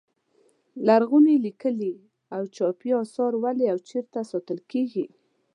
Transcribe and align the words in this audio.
لرغوني 0.87 1.35
لیکلي 1.45 1.93
او 2.35 2.43
چاپي 2.55 2.89
اثار 3.03 3.31
ولې 3.43 3.65
او 3.73 3.77
چیرې 3.87 4.21
ساتل 4.31 4.59
کیږي. 4.71 5.05